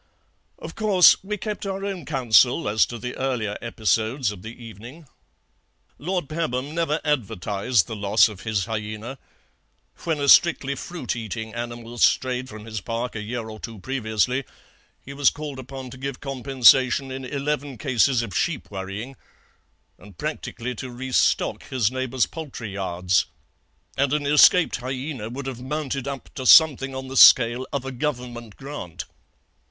[0.57, 5.05] "Of course, we kept our own counsel as to the earlier episodes of the evening.
[5.99, 9.19] Lord Pabham never advertised the loss of his hyaena;
[9.99, 14.43] when a strictly fruit eating animal strayed from his park a year or two previously
[15.05, 19.15] he was called upon to give compensation in eleven cases of sheep worrying
[19.99, 23.27] and practically to re stock his neighbours' poultry yards,
[23.95, 27.91] and an escaped hyaena would have mounted up to something on the scale of a
[27.91, 29.05] Government grant.